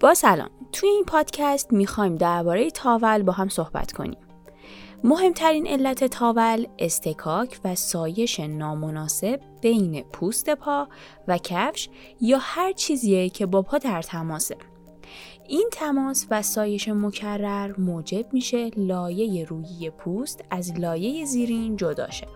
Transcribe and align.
با 0.00 0.14
سلام. 0.14 0.50
توی 0.72 0.88
این 0.88 1.04
پادکست 1.04 1.72
می‌خوایم 1.72 2.16
درباره 2.16 2.70
تاول 2.70 3.22
با 3.22 3.32
هم 3.32 3.48
صحبت 3.48 3.92
کنیم. 3.92 4.18
مهمترین 5.04 5.66
علت 5.66 6.04
تاول 6.04 6.66
استکاک 6.78 7.60
و 7.64 7.74
سایش 7.74 8.40
نامناسب 8.40 9.40
بین 9.60 10.02
پوست 10.02 10.50
پا 10.50 10.88
و 11.28 11.38
کفش 11.38 11.88
یا 12.20 12.38
هر 12.40 12.72
چیزیه 12.72 13.28
که 13.28 13.46
با 13.46 13.62
پا 13.62 13.78
در 13.78 14.02
تماسه. 14.02 14.56
این 15.48 15.68
تماس 15.72 16.26
و 16.30 16.42
سایش 16.42 16.88
مکرر 16.88 17.80
موجب 17.80 18.32
میشه 18.32 18.70
لایه 18.76 19.44
رویی 19.44 19.90
پوست 19.90 20.44
از 20.50 20.80
لایه 20.80 21.24
زیرین 21.24 21.76
جدا 21.76 22.10
شه. 22.10 22.26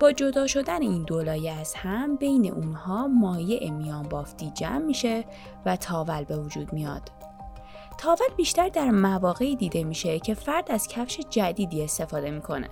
با 0.00 0.12
جدا 0.12 0.46
شدن 0.46 0.82
این 0.82 1.02
دو 1.02 1.22
لایه 1.22 1.52
از 1.52 1.74
هم 1.74 2.16
بین 2.16 2.52
اونها 2.52 3.08
مایع 3.08 3.70
میان 3.70 4.02
بافتی 4.02 4.50
جمع 4.50 4.78
میشه 4.78 5.24
و 5.66 5.76
تاول 5.76 6.24
به 6.24 6.36
وجود 6.36 6.72
میاد. 6.72 7.12
تاول 7.98 8.28
بیشتر 8.36 8.68
در 8.68 8.90
مواقعی 8.90 9.56
دیده 9.56 9.84
میشه 9.84 10.18
که 10.18 10.34
فرد 10.34 10.72
از 10.72 10.88
کفش 10.88 11.20
جدیدی 11.30 11.84
استفاده 11.84 12.30
می‌کنه 12.30 12.68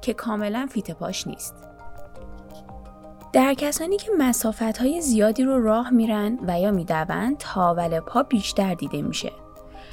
که 0.00 0.14
کاملا 0.14 0.68
فیت 0.70 0.90
پاش 0.90 1.26
نیست. 1.26 1.54
در 3.32 3.54
کسانی 3.54 3.96
که 3.96 4.10
مسافت 4.18 4.78
های 4.78 5.00
زیادی 5.00 5.44
رو 5.44 5.64
راه 5.64 5.90
میرن 5.90 6.38
و 6.46 6.60
یا 6.60 6.70
می‌دوند 6.70 7.36
تاول 7.38 8.00
پا 8.00 8.22
بیشتر 8.22 8.74
دیده 8.74 9.02
میشه. 9.02 9.32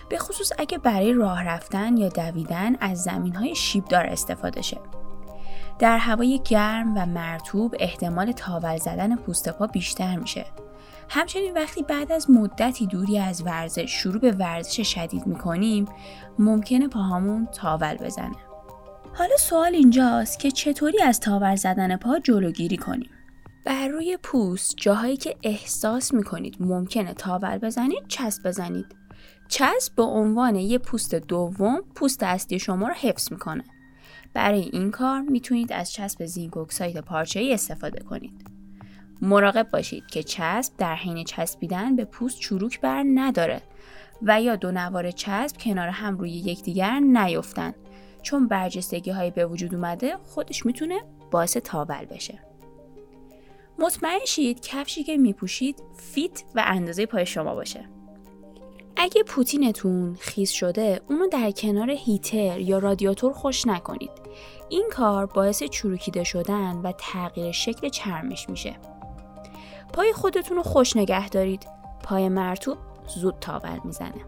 به 0.10 0.18
خصوص 0.18 0.52
اگه 0.58 0.78
برای 0.78 1.14
راه 1.14 1.44
رفتن 1.44 1.98
یا 1.98 2.10
دویدن 2.10 2.76
از 2.76 3.04
زمین 3.04 3.36
های 3.36 3.56
شیبدار 3.56 4.06
استفاده 4.06 4.62
شه. 4.62 4.78
در 5.80 5.98
هوای 5.98 6.42
گرم 6.46 6.98
و 6.98 7.06
مرتوب 7.06 7.76
احتمال 7.80 8.32
تاول 8.32 8.78
زدن 8.78 9.16
پوست 9.16 9.50
پا 9.50 9.68
بیشتر 9.68 10.16
میشه. 10.16 10.46
همچنین 11.10 11.54
وقتی 11.54 11.84
بعد 11.84 12.12
از 12.12 12.30
مدتی 12.30 12.88
دوری 12.88 13.20
از 13.20 13.46
ورزش 13.46 13.92
شروع 13.92 14.22
به 14.22 14.32
ورزش 14.32 14.94
شدید 14.94 15.28
می‌کنیم 15.28 15.86
ممکنه 16.40 16.88
پاهامون 16.88 17.46
تاول 17.46 17.96
بزنه. 17.96 18.36
حالا 19.14 19.38
سوال 19.38 19.76
اینجاست 19.76 20.40
که 20.40 20.52
چطوری 20.52 21.02
از 21.02 21.20
تاول 21.20 21.56
زدن 21.56 21.98
پا 21.98 22.20
جلوگیری 22.20 22.78
کنیم؟ 22.78 23.10
بر 23.66 23.88
روی 23.88 24.18
پوست 24.24 24.76
جاهایی 24.78 25.18
که 25.18 25.36
احساس 25.44 26.14
می‌کنید 26.14 26.56
ممکنه 26.60 27.14
تاول 27.14 27.58
بزنید 27.58 28.08
چسب 28.08 28.48
بزنید. 28.48 28.86
چسب 29.48 29.96
به 29.96 30.04
عنوان 30.04 30.56
یه 30.56 30.78
پوست 30.78 31.16
دوم 31.16 31.82
پوست 31.96 32.24
اصلی 32.24 32.60
شما 32.60 32.88
رو 32.88 32.94
حفظ 32.94 33.32
می‌کنه. 33.32 33.64
برای 34.34 34.70
این 34.74 34.92
کار 34.92 35.22
می‌تونید 35.22 35.74
از 35.74 35.92
چسب 35.92 36.26
زینک 36.26 36.58
اکساید 36.58 36.98
پارچه 36.98 37.40
ای 37.40 37.54
استفاده 37.54 38.04
کنید. 38.04 38.48
مراقب 39.22 39.70
باشید 39.70 40.08
که 40.08 40.24
چسب 40.24 40.74
در 40.78 40.96
حین 40.96 41.24
چسبیدن 41.24 41.96
به 41.96 42.06
پوست 42.06 42.40
چروک 42.40 42.82
بر 42.82 43.04
نداره 43.14 43.62
و 44.22 44.42
یا 44.42 44.56
دو 44.56 44.72
نوار 44.72 45.12
چسب 45.12 45.58
کنار 45.58 45.88
هم 45.88 46.18
روی 46.18 46.32
یکدیگر 46.32 47.00
نیفتن 47.00 47.74
چون 48.22 48.48
برجستگی 48.48 49.12
های 49.12 49.32
به 49.32 49.46
وجود 49.46 49.76
اومده 49.76 50.18
خودش 50.18 50.66
می‌تونه 50.66 51.00
باعث 51.32 51.58
تاول 51.58 52.06
بشه. 52.06 52.40
مطمئن 53.80 54.26
شید 54.26 54.60
کفشی 54.60 55.04
که 55.04 55.18
میپوشید 55.18 55.84
فیت 55.98 56.44
و 56.56 56.64
اندازه 56.66 57.06
پای 57.06 57.26
شما 57.26 57.56
باشه. 57.56 57.97
اگه 59.00 59.24
پوتینتون 59.24 60.16
خیس 60.20 60.52
شده 60.52 61.02
اونو 61.10 61.28
در 61.28 61.52
کنار 61.52 61.90
هیتر 61.90 62.60
یا 62.60 62.78
رادیاتور 62.78 63.34
خوش 63.34 63.68
نکنید. 63.68 64.12
این 64.70 64.90
کار 64.92 65.26
باعث 65.26 65.64
چروکیده 65.64 66.24
شدن 66.24 66.76
و 66.84 66.92
تغییر 66.92 67.52
شکل 67.52 67.90
چرمش 67.90 68.50
میشه. 68.50 68.76
پای 69.94 70.14
خودتون 70.14 70.58
رو 70.58 70.64
خوش 70.64 70.96
نگه 70.96 71.30
دارید. 71.30 71.68
پای 72.04 72.30
مرتوب 72.30 72.78
زود 73.08 73.36
تاول 73.42 73.80
می‌زنه. 73.84 74.26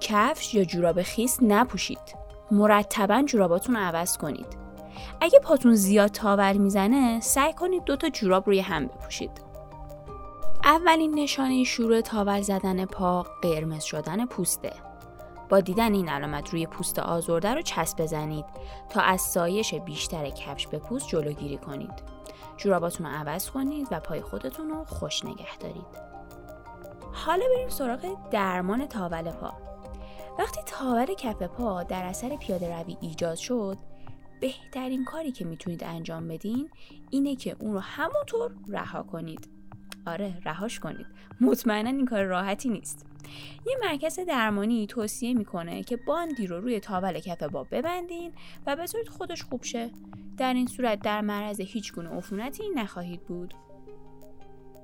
کفش 0.00 0.54
یا 0.54 0.64
جوراب 0.64 1.02
خیس 1.02 1.38
نپوشید. 1.42 2.16
مرتبا 2.50 3.22
جوراباتون 3.26 3.76
رو 3.76 3.82
عوض 3.82 4.16
کنید. 4.16 4.46
اگه 5.20 5.38
پاتون 5.38 5.74
زیاد 5.74 6.10
تاول 6.10 6.56
می‌زنه 6.56 7.20
سعی 7.20 7.52
کنید 7.52 7.84
دو 7.84 7.96
تا 7.96 8.08
جوراب 8.08 8.46
روی 8.46 8.60
هم 8.60 8.86
بپوشید. 8.86 9.51
اولین 10.64 11.18
نشانه 11.18 11.64
شروع 11.64 12.00
تاول 12.00 12.40
زدن 12.40 12.84
پا 12.84 13.22
قرمز 13.22 13.84
شدن 13.84 14.26
پوسته. 14.26 14.72
با 15.48 15.60
دیدن 15.60 15.94
این 15.94 16.08
علامت 16.08 16.50
روی 16.50 16.66
پوست 16.66 16.98
آزرده 16.98 17.54
رو 17.54 17.62
چسب 17.62 18.02
بزنید 18.02 18.44
تا 18.88 19.00
از 19.00 19.20
سایش 19.20 19.74
بیشتر 19.74 20.30
کفش 20.30 20.66
به 20.66 20.78
پوست 20.78 21.08
جلوگیری 21.08 21.58
کنید. 21.58 22.02
جوراباتون 22.56 23.06
رو 23.06 23.12
عوض 23.12 23.50
کنید 23.50 23.88
و 23.90 24.00
پای 24.00 24.20
خودتون 24.20 24.70
رو 24.70 24.84
خوش 24.84 25.24
نگه 25.24 25.58
دارید. 25.60 25.86
حالا 27.12 27.44
بریم 27.54 27.68
سراغ 27.68 28.30
درمان 28.30 28.86
تاول 28.86 29.30
پا. 29.30 29.52
وقتی 30.38 30.60
تاول 30.66 31.14
کف 31.14 31.42
پا 31.42 31.82
در 31.82 32.04
اثر 32.04 32.36
پیاده 32.36 32.82
روی 32.82 32.96
ایجاد 33.00 33.36
شد، 33.36 33.76
بهترین 34.40 35.04
کاری 35.04 35.32
که 35.32 35.44
می‌تونید 35.44 35.84
انجام 35.84 36.28
بدین 36.28 36.70
اینه 37.10 37.36
که 37.36 37.56
اون 37.60 37.72
رو 37.72 37.80
همونطور 37.80 38.52
رها 38.68 39.02
کنید. 39.02 39.51
آره 40.06 40.34
رهاش 40.44 40.80
کنید. 40.80 41.06
مطمئنا 41.40 41.90
این 41.90 42.06
کار 42.06 42.24
راحتی 42.24 42.68
نیست. 42.68 43.06
یه 43.66 43.76
مرکز 43.82 44.18
درمانی 44.20 44.86
توصیه 44.86 45.34
می‌کنه 45.34 45.82
که 45.82 45.96
باندی 45.96 46.46
رو 46.46 46.60
روی 46.60 46.80
تاول 46.80 47.18
کف 47.18 47.42
پا 47.42 47.64
ببندین 47.64 48.32
و 48.66 48.76
بذارید 48.76 49.08
خودش 49.08 49.42
خوب 49.42 49.62
شه 49.62 49.90
در 50.36 50.54
این 50.54 50.66
صورت 50.66 51.00
در 51.00 51.20
معرض 51.20 51.60
هیچ 51.60 51.92
گونه 51.92 52.08
عفونتی 52.08 52.62
نخواهید 52.74 53.22
بود. 53.22 53.54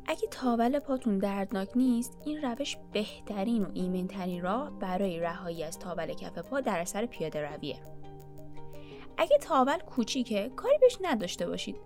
اگه 0.07 0.29
تاول 0.31 0.79
پاتون 0.79 1.19
دردناک 1.19 1.69
نیست، 1.77 2.19
این 2.27 2.43
روش 2.43 2.77
بهترین 2.93 3.63
و 3.63 3.71
ایمنترین 3.75 4.43
راه 4.43 4.79
برای 4.79 5.21
رهایی 5.21 5.65
از 5.65 5.79
تاول 5.79 6.15
کف 6.15 6.39
پا 6.39 6.61
در 6.61 6.81
اثر 6.81 7.07
پیاده 7.07 7.51
رویه. 7.51 7.77
اگه 9.19 9.39
تاول 9.39 9.79
کوچیکه، 9.79 10.51
کاری 10.57 10.79
بهش 10.79 10.99
نداشته 11.01 11.47
باشید. 11.47 11.77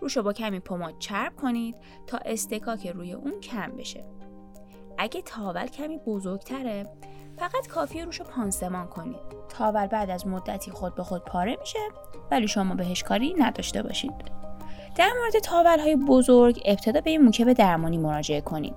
روشو 0.00 0.22
با 0.22 0.32
کمی 0.32 0.60
پماد 0.60 0.94
چرب 0.98 1.36
کنید 1.36 1.76
تا 2.06 2.18
استکاک 2.18 2.86
روی 2.86 3.12
اون 3.12 3.40
کم 3.40 3.72
بشه. 3.76 4.04
اگه 4.98 5.22
تاول 5.22 5.66
کمی 5.66 5.98
بزرگتره، 5.98 6.86
فقط 7.38 7.66
کافیه 7.68 8.04
روشو 8.04 8.24
پانسمان 8.24 8.86
کنید. 8.86 9.16
تاول 9.48 9.86
بعد 9.86 10.10
از 10.10 10.26
مدتی 10.26 10.70
خود 10.70 10.94
به 10.94 11.02
خود 11.02 11.24
پاره 11.24 11.56
میشه 11.60 11.78
ولی 12.30 12.48
شما 12.48 12.74
بهش 12.74 13.02
کاری 13.02 13.34
نداشته 13.38 13.82
باشید. 13.82 14.14
در 14.96 15.10
مورد 15.20 15.38
تاول 15.38 15.78
های 15.78 15.96
بزرگ 15.96 16.62
ابتدا 16.64 17.00
به 17.00 17.10
این 17.10 17.22
موکب 17.22 17.52
درمانی 17.52 17.98
مراجعه 17.98 18.40
کنید. 18.40 18.74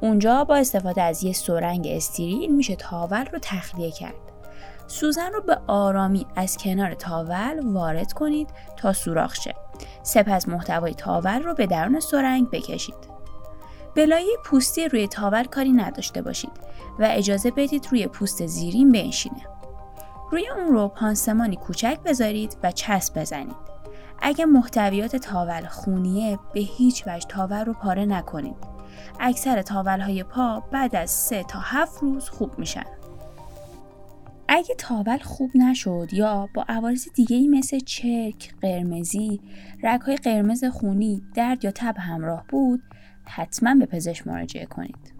اونجا 0.00 0.44
با 0.44 0.56
استفاده 0.56 1.02
از 1.02 1.24
یه 1.24 1.32
سرنگ 1.32 1.86
استریل 1.90 2.54
میشه 2.54 2.76
تاول 2.76 3.24
رو 3.32 3.38
تخلیه 3.42 3.90
کرد. 3.90 4.33
سوزن 4.86 5.32
رو 5.32 5.40
به 5.40 5.58
آرامی 5.66 6.26
از 6.36 6.56
کنار 6.56 6.94
تاول 6.94 7.60
وارد 7.64 8.12
کنید 8.12 8.48
تا 8.76 8.92
سوراخ 8.92 9.34
شه. 9.34 9.54
سپس 10.02 10.48
محتوای 10.48 10.94
تاول 10.94 11.42
رو 11.42 11.54
به 11.54 11.66
درون 11.66 12.00
سرنگ 12.00 12.50
بکشید. 12.50 13.14
بلایه 13.96 14.36
پوستی 14.44 14.88
روی 14.88 15.08
تاول 15.08 15.44
کاری 15.44 15.72
نداشته 15.72 16.22
باشید 16.22 16.52
و 16.98 17.08
اجازه 17.10 17.50
بدید 17.50 17.88
روی 17.90 18.06
پوست 18.06 18.46
زیرین 18.46 18.92
بنشینه. 18.92 19.46
روی 20.32 20.48
اون 20.48 20.68
رو 20.68 20.88
پانسمانی 20.88 21.56
کوچک 21.56 21.98
بذارید 22.04 22.56
و 22.62 22.72
چسب 22.72 23.20
بزنید. 23.20 23.74
اگه 24.22 24.44
محتویات 24.44 25.16
تاول 25.16 25.66
خونیه 25.66 26.38
به 26.54 26.60
هیچ 26.60 27.04
وجه 27.06 27.26
تاول 27.28 27.64
رو 27.64 27.72
پاره 27.72 28.04
نکنید. 28.04 28.56
اکثر 29.20 29.62
تاول 29.62 30.00
های 30.00 30.22
پا 30.22 30.62
بعد 30.70 30.96
از 30.96 31.10
3 31.10 31.42
تا 31.42 31.58
7 31.62 32.02
روز 32.02 32.28
خوب 32.28 32.58
میشن. 32.58 32.84
اگه 34.48 34.74
تاول 34.74 35.18
خوب 35.18 35.50
نشد 35.54 36.08
یا 36.12 36.48
با 36.54 36.64
عوارض 36.68 37.08
دیگه 37.14 37.36
ای 37.36 37.48
مثل 37.48 37.78
چرک، 37.78 38.54
قرمزی، 38.62 39.40
های 40.06 40.16
قرمز 40.16 40.64
خونی، 40.64 41.22
درد 41.34 41.64
یا 41.64 41.70
تب 41.70 41.94
همراه 41.98 42.44
بود، 42.48 42.82
حتما 43.24 43.74
به 43.74 43.86
پزشک 43.86 44.26
مراجعه 44.26 44.66
کنید. 44.66 45.14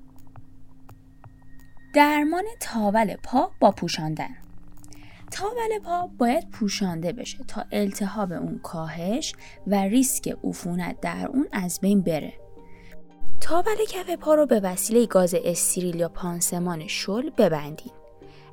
درمان 1.95 2.45
تاول 2.61 3.17
پا 3.17 3.51
با 3.61 3.71
پوشاندن 3.71 4.37
تاول 5.31 5.79
پا 5.85 6.11
باید 6.19 6.51
پوشانده 6.51 7.13
بشه 7.13 7.39
تا 7.49 7.65
التهاب 7.73 8.33
اون 8.33 8.61
کاهش 8.63 9.35
و 9.67 9.75
ریسک 9.75 10.37
عفونت 10.45 11.01
در 11.01 11.27
اون 11.27 11.49
از 11.53 11.81
بین 11.81 12.03
بره. 12.03 12.33
تاول 13.41 13.77
کف 13.89 14.11
پا 14.11 14.35
رو 14.35 14.47
به 14.47 14.61
وسیله 14.61 15.07
گاز 15.07 15.35
استریل 15.45 15.95
یا 15.95 16.09
پانسمان 16.09 16.87
شل 16.87 17.31
ببندین. 17.31 17.93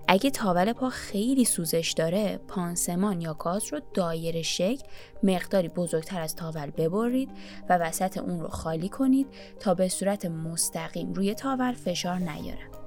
اگه 0.08 0.30
تاول 0.30 0.74
پا 0.74 0.90
خیلی 0.90 1.46
سوزش 1.46 1.94
داره 1.98 2.38
پانسمان 2.48 3.22
یا 3.22 3.34
گاز 3.34 3.74
رو 3.74 3.80
دایر 3.94 4.42
شکل 4.42 4.88
مقداری 5.24 5.68
بزرگتر 5.68 6.22
از 6.22 6.36
تاول 6.36 6.70
ببرید 6.70 7.30
و 7.70 7.78
وسط 7.78 8.18
اون 8.18 8.40
رو 8.40 8.48
خالی 8.48 8.90
کنید 8.90 9.28
تا 9.60 9.74
به 9.74 9.88
صورت 9.88 10.26
مستقیم 10.26 11.14
روی 11.14 11.34
تاول 11.36 11.74
فشار 11.74 12.18
نیاره 12.18 12.82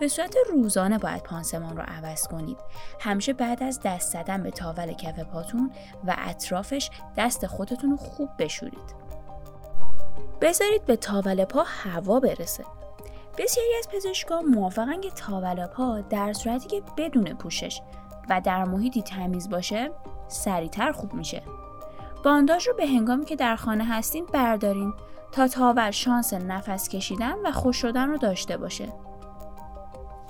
به 0.00 0.08
صورت 0.08 0.36
روزانه 0.50 0.98
باید 0.98 1.22
پانسمان 1.22 1.76
رو 1.76 1.82
عوض 1.82 2.26
کنید. 2.26 2.58
همیشه 3.00 3.32
بعد 3.32 3.62
از 3.62 3.80
دست 3.84 4.12
زدن 4.12 4.42
به 4.42 4.50
تاول 4.50 4.92
کف 4.92 5.18
پاتون 5.18 5.72
و 6.04 6.16
اطرافش 6.18 6.90
دست 7.16 7.46
خودتون 7.46 7.90
رو 7.90 7.96
خوب 7.96 8.28
بشورید. 8.38 8.94
بذارید 10.40 10.84
به 10.84 10.96
تاول 10.96 11.44
پا 11.44 11.62
هوا 11.66 12.20
برسه. 12.20 12.64
بسیاری 13.40 13.74
از 13.78 13.88
پزشکان 13.88 14.44
موافقن 14.44 15.00
که 15.00 15.10
تاول 15.10 15.66
پا 15.66 16.00
در 16.00 16.32
صورتی 16.32 16.68
که 16.68 16.82
بدون 16.96 17.34
پوشش 17.34 17.80
و 18.28 18.40
در 18.44 18.64
محیطی 18.64 19.02
تمیز 19.02 19.50
باشه 19.50 19.90
سریعتر 20.28 20.92
خوب 20.92 21.14
میشه. 21.14 21.42
بانداژ 22.24 22.68
رو 22.68 22.74
به 22.74 22.86
هنگامی 22.86 23.24
که 23.24 23.36
در 23.36 23.56
خانه 23.56 23.84
هستین 23.84 24.26
بردارین 24.26 24.94
تا 25.32 25.48
تاول 25.48 25.90
شانس 25.90 26.34
نفس 26.34 26.88
کشیدن 26.88 27.34
و 27.44 27.52
خوش 27.52 27.76
شدن 27.76 28.08
رو 28.08 28.18
داشته 28.18 28.56
باشه. 28.56 28.92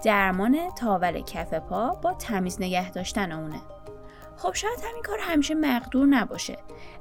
درمان 0.05 0.71
تاول 0.79 1.21
کف 1.21 1.55
پا 1.55 1.91
با 1.91 2.15
تمیز 2.15 2.61
نگه 2.61 2.91
داشتن 2.91 3.33
اونه. 3.33 3.61
خب 4.43 4.55
شاید 4.55 4.79
همین 4.91 5.03
کار 5.03 5.19
همیشه 5.21 5.55
مقدور 5.55 6.07
نباشه. 6.07 6.59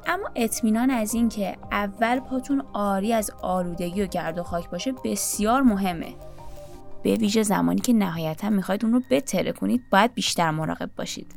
اما 0.07 0.29
اطمینان 0.35 0.89
از 0.89 1.13
این 1.13 1.29
که 1.29 1.57
اول 1.71 2.19
پاتون 2.19 2.63
آری 2.73 3.13
از 3.13 3.31
آلودگی 3.41 4.01
و 4.01 4.05
گرد 4.05 4.37
و 4.37 4.43
خاک 4.43 4.69
باشه 4.69 4.93
بسیار 5.05 5.61
مهمه. 5.61 6.15
به 7.03 7.15
ویژه 7.15 7.43
زمانی 7.43 7.81
که 7.81 7.93
نهایتا 7.93 8.49
می‌خواید 8.49 8.85
اون 8.85 8.93
رو 8.93 9.01
بتره 9.09 9.51
کنید 9.51 9.81
باید 9.91 10.13
بیشتر 10.13 10.51
مراقب 10.51 10.89
باشید. 10.95 11.35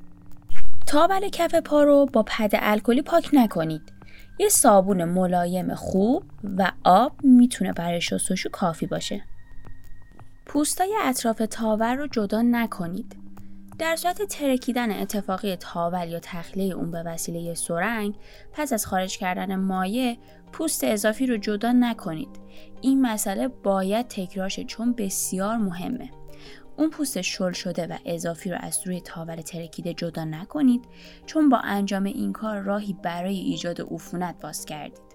تاول 0.86 1.28
کف 1.28 1.54
پا 1.54 1.82
رو 1.82 2.06
با 2.12 2.22
پد 2.22 2.50
الکلی 2.52 3.02
پاک 3.02 3.30
نکنید. 3.32 3.92
یه 4.38 4.48
صابون 4.48 5.04
ملایم 5.04 5.74
خوب 5.74 6.24
و 6.58 6.72
آب 6.84 7.12
می‌تونه 7.24 7.72
برای 7.72 8.00
شستشو 8.00 8.48
کافی 8.50 8.86
باشه. 8.86 9.24
پوستای 10.46 10.94
اطراف 11.02 11.42
تاول 11.50 11.96
رو 11.96 12.06
جدا 12.06 12.42
نکنید. 12.42 13.21
در 13.78 13.96
صورت 13.96 14.22
ترکیدن 14.22 14.90
اتفاقی 14.90 15.56
تاول 15.56 16.08
یا 16.08 16.18
تخلیه 16.22 16.74
اون 16.74 16.90
به 16.90 17.02
وسیله 17.02 17.54
سرنگ 17.54 18.14
پس 18.52 18.72
از 18.72 18.86
خارج 18.86 19.18
کردن 19.18 19.56
مایع 19.56 20.18
پوست 20.52 20.84
اضافی 20.84 21.26
رو 21.26 21.36
جدا 21.36 21.72
نکنید. 21.72 22.40
این 22.80 23.02
مسئله 23.02 23.48
باید 23.48 24.08
تکرار 24.08 24.48
شه 24.48 24.64
چون 24.64 24.92
بسیار 24.92 25.56
مهمه. 25.56 26.10
اون 26.76 26.90
پوست 26.90 27.20
شل 27.20 27.52
شده 27.52 27.86
و 27.86 27.96
اضافی 28.04 28.50
رو 28.50 28.56
از 28.60 28.86
روی 28.86 29.00
تاول 29.00 29.36
ترکیده 29.36 29.94
جدا 29.94 30.24
نکنید 30.24 30.84
چون 31.26 31.48
با 31.48 31.58
انجام 31.58 32.04
این 32.04 32.32
کار 32.32 32.58
راهی 32.58 32.92
برای 33.02 33.38
ایجاد 33.38 33.80
عفونت 33.80 34.40
باز 34.42 34.64
کردید. 34.64 35.12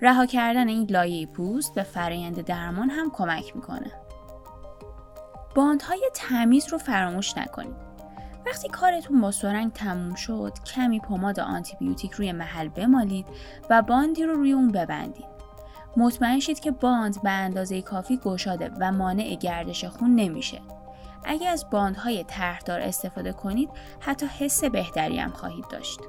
رها 0.00 0.26
کردن 0.26 0.68
این 0.68 0.86
لایه 0.90 1.26
پوست 1.26 1.74
به 1.74 1.82
فرایند 1.82 2.40
درمان 2.40 2.90
هم 2.90 3.10
کمک 3.10 3.56
می‌کنه. 3.56 3.92
باندهای 5.54 6.10
تمیز 6.14 6.68
رو 6.72 6.78
فراموش 6.78 7.38
نکنید. 7.38 7.85
وقتی 8.46 8.68
کارتون 8.68 9.20
با 9.20 9.30
سرنگ 9.30 9.72
تموم 9.72 10.14
شد 10.14 10.52
کمی 10.74 11.00
پماد 11.00 11.40
آنتیبیوتیک 11.40 12.12
روی 12.12 12.32
محل 12.32 12.68
بمالید 12.68 13.26
و 13.70 13.82
باندی 13.82 14.24
رو 14.24 14.34
روی 14.34 14.52
اون 14.52 14.72
ببندید. 14.72 15.36
مطمئن 15.96 16.40
شید 16.40 16.60
که 16.60 16.70
باند 16.70 17.22
به 17.22 17.30
اندازه 17.30 17.82
کافی 17.82 18.16
گشاده 18.16 18.70
و 18.80 18.92
مانع 18.92 19.34
گردش 19.34 19.84
خون 19.84 20.14
نمیشه. 20.14 20.60
اگر 21.24 21.50
از 21.50 21.70
باندهای 21.70 22.24
طرحدار 22.24 22.80
استفاده 22.80 23.32
کنید 23.32 23.70
حتی 24.00 24.26
حس 24.26 24.64
بهتری 24.64 25.18
هم 25.18 25.30
خواهید 25.30 25.64
داشت. 25.70 26.00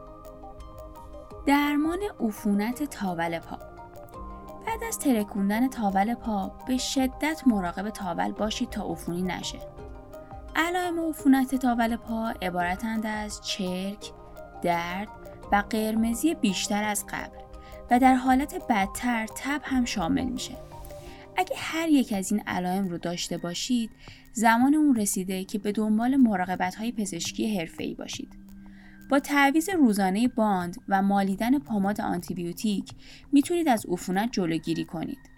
درمان 1.46 2.00
عفونت 2.20 2.84
تاول 2.84 3.40
پا. 3.40 3.58
بعد 4.68 4.84
از 4.88 5.00
ترکوندن 5.00 5.70
تاول 5.70 6.14
پا 6.14 6.52
به 6.68 6.78
شدت 6.78 7.42
مراقب 7.46 7.90
تاول 7.90 8.32
باشید 8.32 8.70
تا 8.70 8.84
عفونی 8.84 9.22
نشه. 9.22 9.60
علائم 10.60 11.00
عفونت 11.00 11.56
تاول 11.56 11.96
پا 11.96 12.34
عبارتند 12.42 13.06
از 13.06 13.42
چرک، 13.42 14.12
درد 14.62 15.08
و 15.52 15.64
قرمزی 15.70 16.36
بیشتر 16.36 16.84
از 16.84 17.06
قبل 17.10 17.38
و 17.92 18.00
در 18.00 18.14
حالت 18.16 18.56
بدتر 18.70 19.28
تب 19.36 19.62
هم 19.64 19.86
شامل 19.86 20.24
میشه. 20.24 20.58
اگه 21.38 21.56
هر 21.58 21.90
یک 21.90 22.14
از 22.14 22.32
این 22.32 22.44
علائم 22.48 22.88
رو 22.88 22.98
داشته 22.98 23.38
باشید، 23.38 23.90
زمان 24.34 24.76
اون 24.76 24.96
رسیده 24.96 25.44
که 25.44 25.60
به 25.60 25.72
دنبال 25.72 26.16
مراقبت 26.16 26.76
های 26.76 26.92
پزشکی 26.92 27.58
حرفه‌ای 27.58 27.94
باشید. 27.94 28.34
با 29.10 29.20
تعویز 29.20 29.70
روزانه 29.70 30.28
باند 30.28 30.76
و 30.90 31.02
مالیدن 31.02 31.60
پماد 31.60 32.02
آنتیبیوتیک 32.02 32.92
می‌تونید 33.32 33.70
از 33.70 33.86
عفونت 33.86 34.30
جلوگیری 34.32 34.86
کنید. 34.86 35.37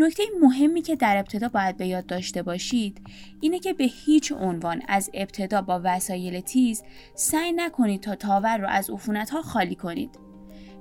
نکته 0.00 0.22
مهمی 0.40 0.82
که 0.82 0.96
در 0.96 1.16
ابتدا 1.16 1.48
باید 1.48 1.76
به 1.76 1.86
یاد 1.86 2.06
داشته 2.06 2.42
باشید 2.42 3.00
اینه 3.40 3.58
که 3.58 3.72
به 3.72 3.84
هیچ 3.84 4.32
عنوان 4.32 4.82
از 4.88 5.10
ابتدا 5.14 5.62
با 5.62 5.80
وسایل 5.84 6.40
تیز 6.40 6.82
سعی 7.14 7.52
نکنید 7.52 8.00
تا 8.00 8.14
تاول 8.14 8.60
رو 8.60 8.68
از 8.68 8.90
عفونت 8.90 9.30
ها 9.30 9.42
خالی 9.42 9.74
کنید. 9.74 10.18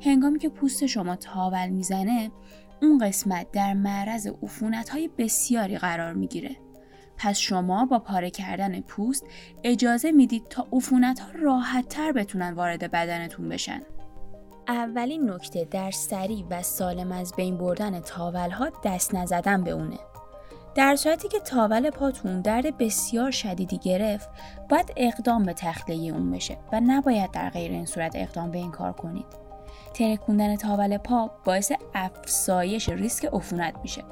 هنگامی 0.01 0.39
که 0.39 0.50
پوست 0.50 0.86
شما 0.86 1.16
تاول 1.16 1.69
می‌زنه 1.69 2.31
اون 2.81 2.98
قسمت 2.98 3.51
در 3.51 3.74
معرض 3.74 4.27
عفونت 4.44 4.89
های 4.89 5.10
بسیاری 5.18 5.77
قرار 5.77 6.13
می‌گیره. 6.13 6.56
پس 7.18 7.38
شما 7.38 7.86
با 7.86 8.00
پاره 8.00 8.30
کردن 8.30 8.81
پوست 8.81 9.25
اجازه 9.63 10.12
می‌دید 10.12 10.44
تا 10.50 10.68
عفونت 10.74 11.19
ها 11.19 11.31
راحت 11.31 11.89
تر 11.89 12.12
بتونن 12.12 12.54
وارد 12.54 12.92
بدنتون 12.92 13.50
بشن. 13.50 13.81
اولین 14.69 15.30
نکته 15.30 15.66
در 15.66 15.92
سریع 15.92 16.45
و 16.50 16.62
سالم 16.62 17.12
از 17.12 17.33
بین 17.38 17.57
بردن 17.57 18.00
تاول 18.00 18.50
ها 18.50 18.71
دست 18.83 19.16
نزدن 19.16 19.63
به 19.63 19.71
اونه. 19.71 20.00
در 20.75 20.95
صورتی 20.95 21.27
که 21.27 21.39
تاول 21.39 21.89
پاتون 21.89 22.42
درد 22.42 22.77
بسیار 22.77 23.31
شدیدی 23.31 23.77
گرفت 23.77 24.30
باید 24.69 24.94
اقدام 24.98 25.44
به 25.44 25.54
تخلیه 25.54 26.13
اون 26.13 26.31
بشه 26.31 26.57
و 26.71 26.81
نباید 26.88 27.31
در 27.31 27.50
غیر 27.50 27.71
این 27.71 27.86
صورت 27.86 28.12
اقدام 28.16 28.51
به 28.51 28.57
این 28.57 28.71
کار 28.71 28.94
کنید. 28.94 29.25
ترکوندن 29.94 30.56
تاول 30.56 30.98
پا 30.98 31.31
باعث 31.45 31.72
افزایش 31.94 32.89
ریسک 32.89 33.25
عفونت 33.25 33.74
میشه. 33.81 34.04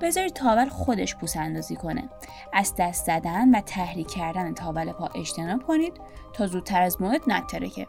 بذارید 0.00 0.32
تاول 0.32 0.68
خودش 0.68 1.16
پوس 1.16 1.36
اندازی 1.36 1.76
کنه. 1.76 2.08
از 2.52 2.74
دست 2.78 3.06
زدن 3.06 3.54
و 3.54 3.60
تحریک 3.60 4.10
کردن 4.10 4.54
تاول 4.54 4.92
پا 4.92 5.08
اجتناب 5.14 5.62
کنید 5.62 5.92
تا 6.32 6.46
زودتر 6.46 6.82
از 6.82 7.02
موعد 7.02 7.20
نترکه. 7.26 7.86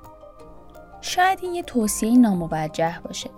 شاید 1.02 1.40
این 1.42 1.56
یه 1.56 1.64
توصیه 1.64 2.18
ناموجه 2.18 3.00
باشه. 3.04 3.30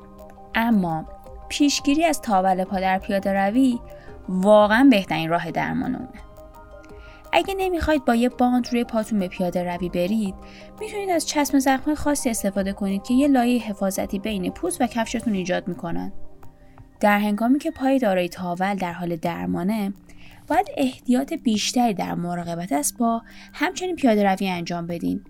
اما 0.55 1.05
پیشگیری 1.49 2.05
از 2.05 2.21
تاول 2.21 2.63
پا 2.63 2.79
در 2.79 2.99
پیاده 2.99 3.33
روی 3.33 3.79
واقعا 4.29 4.87
بهترین 4.91 5.29
راه 5.29 5.51
درمان 5.51 5.95
اونه. 5.95 6.21
اگه 7.33 7.55
نمی‌خواید 7.57 8.05
با 8.05 8.15
یه 8.15 8.29
باند 8.29 8.67
روی 8.71 8.83
پاتون 8.83 9.19
به 9.19 9.27
پیاده 9.27 9.63
روی 9.63 9.89
برید 9.89 10.35
می‌تونید 10.79 11.09
از 11.09 11.27
چسم 11.27 11.59
زخم 11.59 11.95
خاصی 11.95 12.29
استفاده 12.29 12.73
کنید 12.73 13.03
که 13.03 13.13
یه 13.13 13.27
لایه 13.27 13.61
حفاظتی 13.61 14.19
بین 14.19 14.51
پوست 14.51 14.81
و 14.81 14.87
کفشتون 14.87 15.33
ایجاد 15.33 15.67
می‌کنن. 15.67 16.11
در 16.99 17.19
هنگامی 17.19 17.59
که 17.59 17.71
پای 17.71 17.99
دارای 17.99 18.29
تاول 18.29 18.75
در 18.75 18.93
حال 18.93 19.15
درمانه 19.15 19.93
باید 20.47 20.67
احتیاط 20.77 21.33
بیشتری 21.33 21.93
در 21.93 22.15
مراقبت 22.15 22.71
از 22.71 22.93
پا 22.97 23.21
همچنین 23.53 23.95
پیاده 23.95 24.23
روی 24.23 24.49
انجام 24.49 24.87
بدین. 24.87 25.23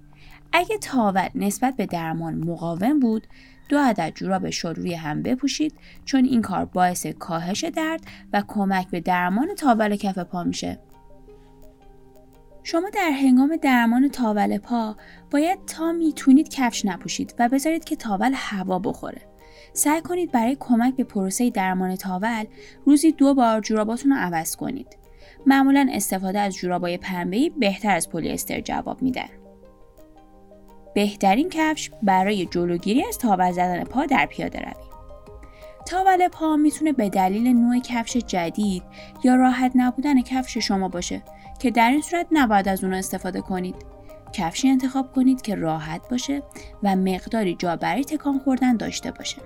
اگه 0.53 0.77
تاول 0.77 1.29
نسبت 1.35 1.75
به 1.75 1.85
درمان 1.85 2.35
مقاوم 2.35 2.99
بود 2.99 3.27
دو 3.69 3.77
عدد 3.77 4.11
جوراب 4.15 4.49
شل 4.49 4.75
روی 4.75 4.93
هم 4.93 5.21
بپوشید 5.21 5.73
چون 6.05 6.25
این 6.25 6.41
کار 6.41 6.65
باعث 6.65 7.05
کاهش 7.05 7.63
درد 7.63 8.01
و 8.33 8.43
کمک 8.47 8.89
به 8.89 8.99
درمان 8.99 9.55
تاول 9.55 9.95
کف 9.95 10.17
پا 10.17 10.43
میشه. 10.43 10.79
شما 12.63 12.89
در 12.89 13.11
هنگام 13.11 13.55
درمان 13.55 14.09
تاول 14.09 14.57
پا 14.57 14.95
باید 15.31 15.65
تا 15.65 15.91
می‌تونید 15.91 16.49
کفش 16.49 16.85
نپوشید 16.85 17.35
و 17.39 17.49
بذارید 17.49 17.83
که 17.83 17.95
تاول 17.95 18.31
هوا 18.35 18.79
بخوره. 18.79 19.21
سعی 19.73 20.01
کنید 20.01 20.31
برای 20.31 20.57
کمک 20.59 20.95
به 20.95 21.03
پروسه 21.03 21.49
درمان 21.49 21.95
تاول 21.95 22.45
روزی 22.85 23.11
دو 23.11 23.33
بار 23.33 23.61
جوراباتون 23.61 24.11
رو 24.11 24.17
عوض 24.17 24.55
کنید. 24.55 24.97
معمولا 25.45 25.89
استفاده 25.91 26.39
از 26.39 26.55
جورابای 26.55 26.97
پنبه‌ای 26.97 27.49
بهتر 27.49 27.95
از 27.95 28.09
پلی 28.09 28.29
استر 28.29 28.59
جواب 28.59 29.01
میدن. 29.01 29.40
بهترین 30.93 31.49
کفش 31.49 31.91
برای 32.03 32.45
جلوگیری 32.45 33.03
از 33.03 33.17
تاول 33.17 33.51
زدن 33.51 33.83
پا 33.83 34.05
در 34.05 34.25
پیاده 34.25 34.59
روی. 34.59 34.75
تاول 35.85 36.27
پا 36.27 36.55
می‌تونه 36.55 36.93
به 36.93 37.09
دلیل 37.09 37.47
نوع 37.47 37.79
کفش 37.79 38.17
جدید 38.17 38.83
یا 39.23 39.35
راحت 39.35 39.71
نبودن 39.75 40.21
کفش 40.21 40.57
شما 40.57 40.87
باشه 40.87 41.21
که 41.59 41.71
در 41.71 41.89
این 41.89 42.01
صورت 42.01 42.27
نباید 42.31 42.69
از 42.69 42.83
اون 42.83 42.93
استفاده 42.93 43.41
کنید. 43.41 43.75
کفشی 44.33 44.69
انتخاب 44.69 45.13
کنید 45.13 45.41
که 45.41 45.55
راحت 45.55 46.09
باشه 46.09 46.43
و 46.83 46.95
مقداری 46.95 47.55
جا 47.55 47.75
برای 47.75 48.03
تکان 48.03 48.39
خوردن 48.39 48.77
داشته 48.77 49.11
باشه. 49.11 49.41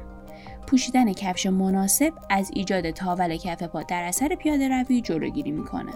پوشیدن 0.67 1.13
کفش 1.13 1.45
مناسب 1.45 2.13
از 2.29 2.51
ایجاد 2.53 2.91
تاول 2.91 3.37
کف 3.37 3.63
پا 3.63 3.83
در 3.83 4.03
اثر 4.03 4.35
پیاده 4.35 4.69
روی 4.69 5.01
جلوگیری 5.01 5.51
می‌کنه. 5.51 5.91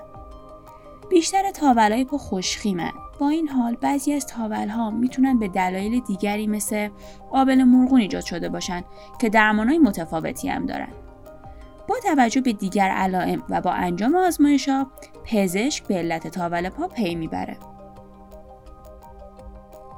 بیشتر 1.10 1.52
تاولای 1.52 2.06
پا 2.06 2.18
خوشخیمن. 2.18 2.92
با 3.20 3.30
این 3.30 3.48
حال 3.48 3.76
بعضی 3.76 4.14
از 4.14 4.32
ها 4.70 4.90
می‌تونن 4.90 5.40
به 5.40 5.48
دلایل 5.48 6.00
دیگری 6.00 6.48
مثل 6.48 6.90
آبل 7.32 7.64
مرغون 7.64 8.02
ایجاد 8.02 8.24
شده 8.24 8.50
باشن 8.50 8.84
که 9.20 9.30
درمانهای 9.30 9.80
متفاوتی 9.80 10.50
هم 10.50 10.66
دارن. 10.66 10.90
با 11.88 11.96
توجه 12.04 12.42
به 12.42 12.54
دیگر 12.54 12.90
علائم 12.90 13.44
و 13.50 13.62
با 13.62 13.72
انجام 13.72 14.16
آزمایش 14.16 14.70
ها 14.70 14.88
پزشک 15.24 15.88
به 15.88 15.96
علت 15.96 16.28
تاول 16.28 16.70
پا 16.70 16.88
پی 16.88 17.16
می‌بره. 17.16 17.58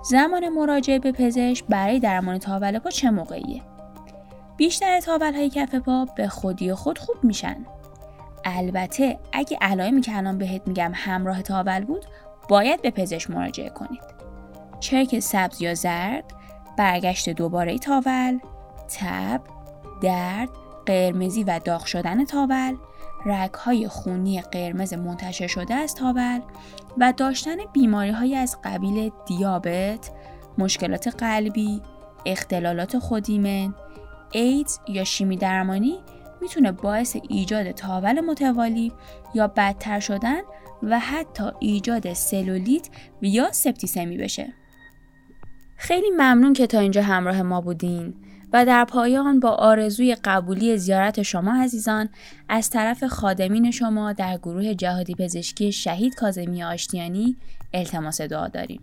زمان 0.04 0.50
مراجعه 0.50 1.00
به 1.00 1.12
پزشک 1.12 1.66
برای 1.70 2.00
درمان 2.00 2.38
تاول 2.38 2.80
پا 2.80 2.90
چه 2.90 3.12
موقعیه؟ 3.12 3.62
بیشتر 4.58 5.00
تاول 5.00 5.34
های 5.34 5.50
کف 5.50 5.76
پا 5.76 6.06
به 6.16 6.28
خودی 6.28 6.74
خود 6.74 6.98
خوب 7.00 7.16
میشن. 7.24 7.66
البته 8.46 9.20
اگه 9.34 9.58
علائمی 9.62 10.02
که 10.02 10.18
الان 10.18 10.38
بهت 10.38 10.68
میگم 10.68 10.92
همراه 10.96 11.42
تاول 11.42 11.86
بود 11.86 12.06
باید 12.52 12.82
به 12.82 12.92
پزشک 12.92 13.30
مراجعه 13.30 13.70
کنید. 13.70 14.02
چرک 14.80 15.20
سبز 15.20 15.62
یا 15.62 15.74
زرد 15.74 16.24
برگشت 16.78 17.30
دوباره 17.30 17.78
تاول 17.78 18.40
تب 18.90 19.42
درد 20.02 20.50
قرمزی 20.86 21.44
و 21.44 21.60
داغ 21.66 21.86
شدن 21.86 22.26
تاول 22.26 22.76
های 23.66 23.88
خونی 23.88 24.42
قرمز 24.42 24.94
منتشر 24.94 25.48
شده 25.48 25.74
از 25.74 25.96
تاول 25.96 26.40
و 26.98 27.14
داشتن 27.18 27.56
بیماری 27.74 28.12
های 28.12 28.36
از 28.36 28.58
قبیل 28.64 29.12
دیابت، 29.26 30.12
مشکلات 30.58 31.08
قلبی، 31.08 31.82
اختلالات 32.26 33.00
خودیمن، 33.00 33.74
ایدز 34.32 34.80
یا 34.88 35.04
شیمی 35.04 35.38
درمانی 35.38 36.00
می‌تونه 36.42 36.72
باعث 36.72 37.18
ایجاد 37.30 37.72
تاول 37.72 38.22
متوالی 38.22 38.92
یا 39.34 39.48
بدتر 39.48 40.00
شدن 40.00 40.42
و 40.84 41.00
حتی 41.00 41.44
ایجاد 41.60 42.14
سلولیت 42.14 42.90
یا 43.22 43.52
سپتیسمی 43.52 44.18
بشه. 44.18 44.54
خیلی 45.78 46.10
ممنون 46.10 46.54
که 46.54 46.68
تا 46.68 46.80
اینجا 46.80 47.02
همراه 47.02 47.42
ما 47.42 47.62
بودین 47.62 48.14
و 48.54 48.66
در 48.66 48.86
پایان 48.86 49.40
با 49.40 49.50
آرزوی 49.50 50.16
قبولی 50.24 50.78
زیارت 50.78 51.22
شما 51.22 51.64
عزیزان 51.64 52.10
از 52.50 52.70
طرف 52.70 53.04
خادمین 53.04 53.72
شما 53.72 54.14
در 54.14 54.38
گروه 54.38 54.74
جهادی 54.74 55.16
پزشکی 55.16 55.72
شهید 55.72 56.16
کازمی 56.16 56.64
آشتیانی 56.64 57.38
التماس 57.74 58.22
دعا 58.22 58.48
داریم. 58.48 58.82